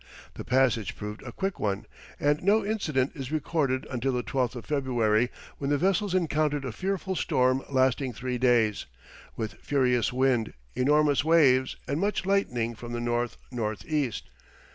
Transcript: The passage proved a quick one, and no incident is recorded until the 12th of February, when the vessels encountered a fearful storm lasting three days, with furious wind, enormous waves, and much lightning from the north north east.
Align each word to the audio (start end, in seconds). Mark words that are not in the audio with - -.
The 0.33 0.43
passage 0.43 0.95
proved 0.97 1.21
a 1.21 1.31
quick 1.31 1.59
one, 1.59 1.85
and 2.19 2.41
no 2.41 2.65
incident 2.65 3.11
is 3.13 3.31
recorded 3.31 3.85
until 3.87 4.13
the 4.13 4.23
12th 4.23 4.55
of 4.55 4.65
February, 4.65 5.29
when 5.59 5.69
the 5.69 5.77
vessels 5.77 6.15
encountered 6.15 6.65
a 6.65 6.71
fearful 6.71 7.15
storm 7.15 7.61
lasting 7.69 8.13
three 8.13 8.39
days, 8.39 8.87
with 9.35 9.53
furious 9.61 10.11
wind, 10.11 10.53
enormous 10.73 11.23
waves, 11.23 11.75
and 11.87 11.99
much 11.99 12.25
lightning 12.25 12.73
from 12.73 12.93
the 12.93 12.99
north 12.99 13.37
north 13.51 13.85
east. 13.85 14.27